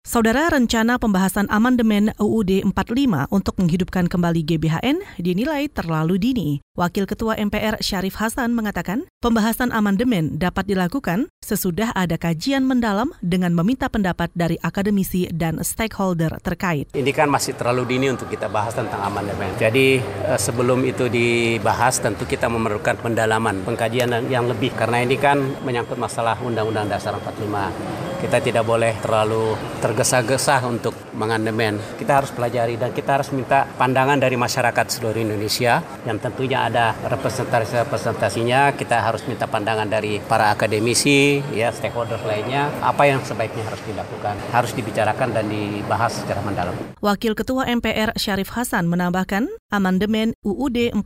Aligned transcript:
Saudara 0.00 0.48
rencana 0.48 0.96
pembahasan 0.96 1.44
amandemen 1.52 2.16
UUD 2.16 2.64
45 2.64 3.28
untuk 3.28 3.52
menghidupkan 3.60 4.08
kembali 4.08 4.40
GBHN 4.48 5.20
dinilai 5.20 5.68
terlalu 5.68 6.16
dini. 6.16 6.50
Wakil 6.72 7.04
Ketua 7.04 7.36
MPR 7.36 7.84
Syarif 7.84 8.16
Hasan 8.16 8.56
mengatakan, 8.56 9.04
pembahasan 9.20 9.68
amandemen 9.76 10.40
dapat 10.40 10.64
dilakukan 10.72 11.28
sesudah 11.44 11.92
ada 11.92 12.16
kajian 12.16 12.64
mendalam 12.64 13.12
dengan 13.20 13.52
meminta 13.52 13.92
pendapat 13.92 14.32
dari 14.32 14.56
akademisi 14.64 15.28
dan 15.36 15.60
stakeholder 15.60 16.32
terkait. 16.40 16.88
Ini 16.96 17.12
kan 17.12 17.28
masih 17.28 17.52
terlalu 17.60 17.92
dini 17.92 18.08
untuk 18.08 18.32
kita 18.32 18.48
bahas 18.48 18.72
tentang 18.72 19.04
amandemen. 19.04 19.52
Jadi 19.60 20.00
eh, 20.00 20.40
sebelum 20.40 20.80
itu 20.88 21.12
dibahas 21.12 22.00
tentu 22.00 22.24
kita 22.24 22.48
memerlukan 22.48 22.96
pendalaman, 23.04 23.60
pengkajian 23.68 24.32
yang 24.32 24.48
lebih 24.48 24.72
karena 24.72 25.04
ini 25.04 25.20
kan 25.20 25.44
menyangkut 25.60 26.00
masalah 26.00 26.40
Undang-Undang 26.40 26.88
Dasar 26.88 27.12
45 27.20 28.09
kita 28.20 28.38
tidak 28.44 28.64
boleh 28.68 28.94
terlalu 29.00 29.56
tergesa-gesa 29.80 30.60
untuk 30.68 30.92
mengamandemen. 31.16 31.80
Kita 31.98 32.22
harus 32.22 32.30
pelajari 32.30 32.76
dan 32.76 32.92
kita 32.92 33.20
harus 33.20 33.32
minta 33.32 33.66
pandangan 33.76 34.20
dari 34.20 34.36
masyarakat 34.36 34.86
seluruh 34.88 35.20
Indonesia 35.20 35.82
yang 36.04 36.20
tentunya 36.20 36.68
ada 36.68 36.94
representasi-representasinya. 36.96 38.76
Kita 38.76 39.02
harus 39.04 39.24
minta 39.28 39.44
pandangan 39.44 39.88
dari 39.88 40.20
para 40.20 40.52
akademisi, 40.54 41.44
ya 41.52 41.74
stakeholder 41.74 42.20
lainnya, 42.24 42.70
apa 42.80 43.08
yang 43.08 43.20
sebaiknya 43.24 43.66
harus 43.66 43.82
dilakukan, 43.84 44.34
harus 44.54 44.72
dibicarakan 44.72 45.28
dan 45.34 45.44
dibahas 45.50 46.20
secara 46.22 46.40
mendalam. 46.40 46.76
Wakil 47.00 47.36
Ketua 47.36 47.68
MPR 47.68 48.14
Syarif 48.16 48.52
Hasan 48.54 48.86
menambahkan, 48.86 49.59
amandemen 49.70 50.36
UUD 50.44 50.92
45 50.92 51.02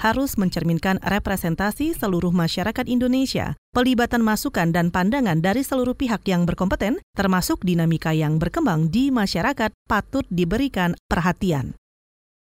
harus 0.00 0.30
mencerminkan 0.38 1.02
representasi 1.02 1.96
seluruh 1.96 2.30
masyarakat 2.30 2.86
Indonesia 2.86 3.56
pelibatan 3.74 4.22
masukan 4.22 4.70
dan 4.70 4.94
pandangan 4.94 5.42
dari 5.42 5.66
seluruh 5.66 5.98
pihak 5.98 6.22
yang 6.30 6.46
berkompeten, 6.46 7.02
termasuk 7.18 7.60
dinamika 7.66 8.14
yang 8.14 8.38
berkembang 8.38 8.88
di 8.88 9.10
masyarakat, 9.10 9.74
patut 9.90 10.22
diberikan 10.30 10.94
perhatian. 11.10 11.74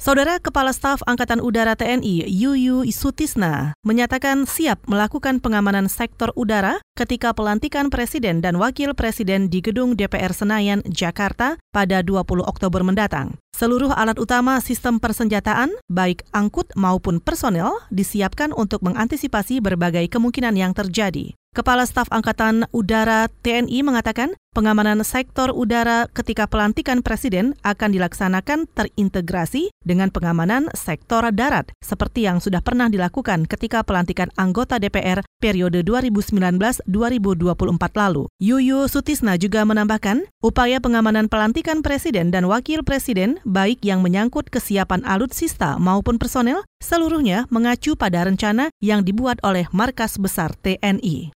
Saudara 0.00 0.40
Kepala 0.40 0.72
Staf 0.72 1.04
Angkatan 1.04 1.44
Udara 1.44 1.76
TNI 1.76 2.24
Yuyu 2.24 2.88
Sutisna 2.88 3.76
menyatakan 3.84 4.48
siap 4.48 4.80
melakukan 4.88 5.44
pengamanan 5.44 5.92
sektor 5.92 6.32
udara 6.40 6.80
ketika 6.96 7.36
pelantikan 7.36 7.92
Presiden 7.92 8.40
dan 8.40 8.56
Wakil 8.56 8.96
Presiden 8.96 9.52
di 9.52 9.60
Gedung 9.60 10.00
DPR 10.00 10.32
Senayan, 10.32 10.80
Jakarta 10.88 11.60
pada 11.68 12.00
20 12.00 12.16
Oktober 12.48 12.80
mendatang. 12.80 13.36
Seluruh 13.52 13.92
alat 13.92 14.16
utama 14.16 14.56
sistem 14.64 14.96
persenjataan, 14.96 15.68
baik 15.92 16.24
angkut 16.32 16.72
maupun 16.80 17.20
personel, 17.20 17.84
disiapkan 17.92 18.56
untuk 18.56 18.80
mengantisipasi 18.80 19.60
berbagai 19.60 20.08
kemungkinan 20.08 20.56
yang 20.56 20.72
terjadi. 20.72 21.36
Kepala 21.50 21.82
Staf 21.82 22.06
Angkatan 22.14 22.70
Udara 22.70 23.26
TNI 23.26 23.82
mengatakan 23.82 24.38
pengamanan 24.54 25.02
sektor 25.02 25.50
udara 25.50 26.06
ketika 26.06 26.46
pelantikan 26.46 27.02
presiden 27.02 27.58
akan 27.66 27.90
dilaksanakan 27.90 28.70
terintegrasi 28.70 29.74
dengan 29.82 30.14
pengamanan 30.14 30.70
sektor 30.78 31.26
darat 31.34 31.74
seperti 31.82 32.22
yang 32.22 32.38
sudah 32.38 32.62
pernah 32.62 32.86
dilakukan 32.86 33.50
ketika 33.50 33.82
pelantikan 33.82 34.30
anggota 34.38 34.78
DPR 34.78 35.26
periode 35.40 35.80
2019-2024 35.82 36.86
lalu. 37.96 38.28
Yuyu 38.38 38.86
Sutisna 38.86 39.40
juga 39.40 39.64
menambahkan 39.64 40.28
upaya 40.44 40.78
pengamanan 40.78 41.26
pelantikan 41.32 41.80
presiden 41.80 42.28
dan 42.28 42.44
wakil 42.46 42.84
presiden 42.84 43.40
baik 43.48 43.80
yang 43.80 44.04
menyangkut 44.04 44.52
kesiapan 44.52 45.00
alutsista 45.08 45.80
maupun 45.80 46.20
personel 46.20 46.62
seluruhnya 46.84 47.48
mengacu 47.48 47.96
pada 47.96 48.28
rencana 48.28 48.68
yang 48.84 49.00
dibuat 49.00 49.40
oleh 49.40 49.64
Markas 49.72 50.20
Besar 50.20 50.52
TNI. 50.60 51.32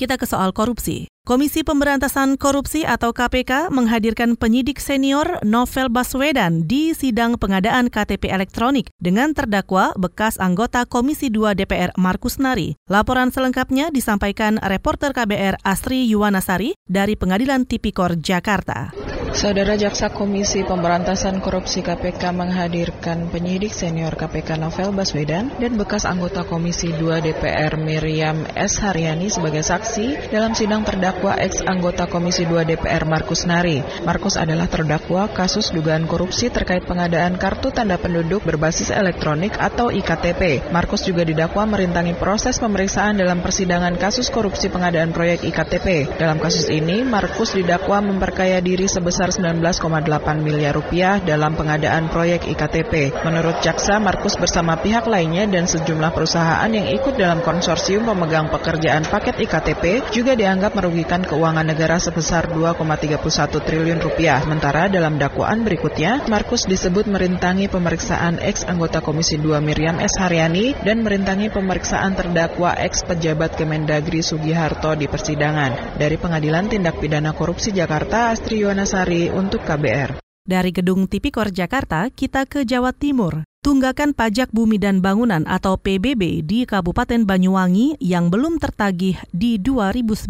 Kita 0.00 0.16
ke 0.16 0.24
soal 0.24 0.56
korupsi. 0.56 1.04
Komisi 1.22 1.62
Pemberantasan 1.62 2.34
Korupsi 2.40 2.82
atau 2.82 3.14
KPK 3.14 3.70
menghadirkan 3.70 4.34
penyidik 4.34 4.82
senior 4.82 5.38
Novel 5.46 5.92
Baswedan 5.92 6.66
di 6.66 6.96
sidang 6.96 7.38
pengadaan 7.38 7.92
KTP 7.92 8.32
elektronik 8.32 8.90
dengan 8.98 9.30
terdakwa 9.30 9.94
bekas 9.94 10.40
anggota 10.40 10.82
Komisi 10.88 11.30
2 11.30 11.54
DPR 11.54 11.94
Markus 12.00 12.40
Nari. 12.40 12.74
Laporan 12.90 13.30
selengkapnya 13.30 13.92
disampaikan 13.94 14.58
reporter 14.64 15.14
KBR 15.14 15.60
Asri 15.62 16.08
Yuwanasari 16.10 16.74
dari 16.88 17.14
Pengadilan 17.14 17.68
Tipikor 17.68 18.18
Jakarta. 18.18 18.90
Saudara 19.32 19.80
Jaksa 19.80 20.12
Komisi 20.12 20.60
Pemberantasan 20.60 21.40
Korupsi 21.40 21.80
KPK 21.80 22.36
menghadirkan 22.36 23.32
penyidik 23.32 23.72
senior 23.72 24.12
KPK 24.12 24.60
Novel 24.60 24.92
Baswedan 24.92 25.48
dan 25.56 25.80
bekas 25.80 26.04
anggota 26.04 26.44
Komisi 26.44 26.92
2 26.92 27.24
DPR 27.24 27.80
Miriam 27.80 28.44
S. 28.52 28.76
Haryani 28.84 29.32
sebagai 29.32 29.64
saksi 29.64 30.28
dalam 30.28 30.52
sidang 30.52 30.84
terdakwa 30.84 31.40
ex 31.40 31.64
anggota 31.64 32.04
Komisi 32.12 32.44
2 32.44 32.76
DPR 32.76 33.08
Markus 33.08 33.48
Nari. 33.48 33.80
Markus 34.04 34.36
adalah 34.36 34.68
terdakwa 34.68 35.24
kasus 35.32 35.72
dugaan 35.72 36.04
korupsi 36.04 36.52
terkait 36.52 36.84
pengadaan 36.84 37.40
kartu 37.40 37.72
tanda 37.72 37.96
penduduk 37.96 38.44
berbasis 38.44 38.92
elektronik 38.92 39.56
atau 39.56 39.88
IKTP. 39.88 40.68
Markus 40.76 41.08
juga 41.08 41.24
didakwa 41.24 41.64
merintangi 41.72 42.12
proses 42.20 42.60
pemeriksaan 42.60 43.16
dalam 43.16 43.40
persidangan 43.40 43.96
kasus 43.96 44.28
korupsi 44.28 44.68
pengadaan 44.68 45.16
proyek 45.16 45.40
IKTP. 45.48 46.20
Dalam 46.20 46.36
kasus 46.36 46.68
ini, 46.68 47.00
Markus 47.00 47.56
didakwa 47.56 48.04
memperkaya 48.04 48.60
diri 48.60 48.84
sebesar 48.84 49.21
sebesar 49.22 49.54
19,8 49.54 50.42
miliar 50.42 50.74
rupiah 50.74 51.22
dalam 51.22 51.54
pengadaan 51.54 52.10
proyek 52.10 52.50
IKTP. 52.50 53.14
Menurut 53.22 53.62
jaksa, 53.62 54.02
Markus 54.02 54.34
bersama 54.34 54.74
pihak 54.74 55.06
lainnya 55.06 55.46
dan 55.46 55.70
sejumlah 55.70 56.10
perusahaan 56.10 56.66
yang 56.66 56.90
ikut 56.90 57.14
dalam 57.14 57.38
konsorsium 57.38 58.02
pemegang 58.02 58.50
pekerjaan 58.50 59.06
paket 59.06 59.38
IKTP 59.46 60.10
juga 60.10 60.34
dianggap 60.34 60.74
merugikan 60.74 61.22
keuangan 61.22 61.62
negara 61.62 62.02
sebesar 62.02 62.50
2,31 62.50 63.22
triliun 63.62 64.00
rupiah. 64.02 64.42
Sementara 64.42 64.90
dalam 64.90 65.14
dakwaan 65.22 65.62
berikutnya, 65.62 66.26
Markus 66.26 66.66
disebut 66.66 67.06
merintangi 67.06 67.70
pemeriksaan 67.70 68.42
ex 68.42 68.66
anggota 68.66 68.98
Komisi 68.98 69.38
2 69.38 69.62
Miriam 69.62 70.02
S. 70.02 70.18
Haryani 70.18 70.74
dan 70.82 71.06
merintangi 71.06 71.46
pemeriksaan 71.46 72.18
terdakwa 72.18 72.74
ex 72.74 73.06
pejabat 73.06 73.54
Kemendagri 73.54 74.18
Sugiharto 74.18 74.98
di 74.98 75.06
persidangan. 75.06 75.94
Dari 75.94 76.18
Pengadilan 76.18 76.66
Tindak 76.66 76.98
Pidana 76.98 77.30
Korupsi 77.30 77.70
Jakarta, 77.70 78.34
Astri 78.34 78.64
Yuwanasari 79.12 79.28
untuk 79.36 79.60
KBR. 79.64 80.10
Dari 80.42 80.70
Gedung 80.74 81.06
Tipikor 81.06 81.54
Jakarta, 81.54 82.10
kita 82.10 82.48
ke 82.48 82.66
Jawa 82.66 82.90
Timur. 82.90 83.46
Tunggakan 83.62 84.10
pajak 84.10 84.50
bumi 84.50 84.74
dan 84.74 84.98
bangunan 84.98 85.46
atau 85.46 85.78
PBB 85.78 86.42
di 86.42 86.66
Kabupaten 86.66 87.22
Banyuwangi 87.22 87.94
yang 88.02 88.26
belum 88.26 88.58
tertagih 88.58 89.14
di 89.30 89.54
2019 89.62 90.26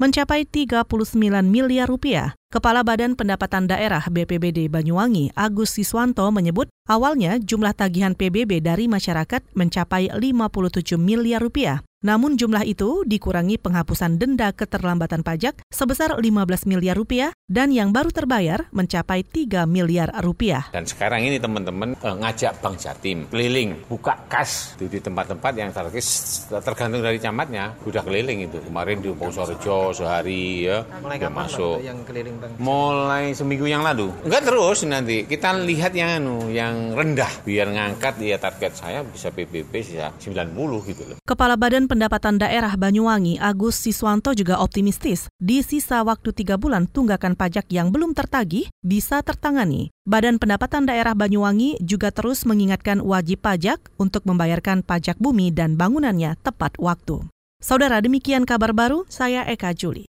mencapai 0.00 0.48
39 0.48 1.44
miliar 1.44 1.92
rupiah. 1.92 2.32
Kepala 2.48 2.80
Badan 2.80 3.20
Pendapatan 3.20 3.68
Daerah 3.68 4.08
BPBD 4.08 4.72
Banyuwangi, 4.72 5.36
Agus 5.36 5.76
Siswanto 5.76 6.24
menyebut 6.32 6.72
awalnya 6.88 7.36
jumlah 7.36 7.76
tagihan 7.76 8.16
PBB 8.16 8.64
dari 8.64 8.88
masyarakat 8.88 9.44
mencapai 9.52 10.08
57 10.08 10.96
miliar 10.96 11.44
rupiah. 11.44 11.84
Namun 12.04 12.36
jumlah 12.36 12.68
itu 12.68 13.00
dikurangi 13.08 13.56
penghapusan 13.56 14.20
denda 14.20 14.52
keterlambatan 14.52 15.24
pajak 15.24 15.64
sebesar 15.72 16.12
15 16.12 16.68
miliar 16.68 17.00
rupiah 17.00 17.32
dan 17.48 17.72
yang 17.72 17.96
baru 17.96 18.12
terbayar 18.12 18.68
mencapai 18.76 19.24
3 19.24 19.64
miliar 19.64 20.12
rupiah. 20.20 20.68
Dan 20.68 20.84
sekarang 20.84 21.24
ini 21.24 21.40
teman-teman 21.40 21.96
eh, 21.96 22.16
ngajak 22.20 22.60
Bank 22.60 22.76
Jatim 22.76 23.24
keliling 23.32 23.88
buka 23.88 24.20
kas 24.28 24.76
di 24.76 25.00
tempat-tempat 25.00 25.52
yang 25.56 25.72
strategis 25.72 26.44
tergantung 26.60 27.00
dari 27.00 27.16
camatnya 27.16 27.72
udah 27.88 28.04
keliling 28.04 28.52
itu. 28.52 28.60
Kemarin 28.60 29.00
di 29.00 29.08
Posorejo 29.16 29.96
sehari 29.96 30.68
ya 30.68 30.84
mulai 31.00 31.16
udah 31.16 31.32
masuk. 31.32 31.80
Yang 31.80 32.04
keliling 32.04 32.36
Bang? 32.36 32.52
Mulai 32.60 33.32
seminggu 33.32 33.64
yang 33.64 33.80
lalu. 33.80 34.12
Enggak 34.28 34.44
terus 34.44 34.84
nanti 34.84 35.24
kita 35.24 35.56
lihat 35.56 35.96
yang 35.96 36.20
anu 36.20 36.52
yang 36.52 36.92
rendah 36.92 37.32
biar 37.48 37.72
ngangkat 37.72 38.20
ya 38.20 38.36
target 38.36 38.76
saya 38.76 39.00
bisa 39.00 39.32
PBB 39.32 39.72
sisa 39.80 40.12
90 40.20 40.52
gitu 40.92 41.02
loh. 41.08 41.16
Kepala 41.24 41.56
Badan 41.56 41.88
Pendapatan 41.94 42.42
Daerah 42.42 42.74
Banyuwangi, 42.74 43.38
Agus 43.38 43.78
Siswanto 43.78 44.34
juga 44.34 44.58
optimistis 44.58 45.30
di 45.38 45.62
sisa 45.62 46.02
waktu 46.02 46.34
tiga 46.34 46.58
bulan 46.58 46.90
tunggakan 46.90 47.38
pajak 47.38 47.70
yang 47.70 47.94
belum 47.94 48.18
tertagih 48.18 48.66
bisa 48.82 49.22
tertangani. 49.22 49.94
Badan 50.02 50.42
Pendapatan 50.42 50.90
Daerah 50.90 51.14
Banyuwangi 51.14 51.78
juga 51.78 52.10
terus 52.10 52.42
mengingatkan 52.50 52.98
wajib 52.98 53.46
pajak 53.46 53.78
untuk 53.94 54.26
membayarkan 54.26 54.82
pajak 54.82 55.22
bumi 55.22 55.54
dan 55.54 55.78
bangunannya 55.78 56.34
tepat 56.42 56.74
waktu. 56.82 57.30
Saudara, 57.62 58.02
demikian 58.02 58.42
kabar 58.42 58.74
baru, 58.74 59.06
saya 59.06 59.46
Eka 59.46 59.70
Juli. 59.70 60.10